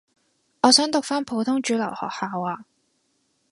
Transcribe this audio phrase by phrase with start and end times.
[0.63, 2.65] 我想讀返普通主流學校呀